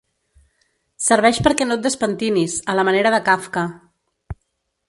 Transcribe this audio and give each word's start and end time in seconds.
Serveix 1.07 1.41
perquè 1.49 1.67
no 1.69 1.77
et 1.79 1.85
despentinis, 1.85 2.57
a 2.73 2.77
la 2.81 2.89
manera 2.91 3.15
de 3.17 3.23
Kafka. 3.29 3.67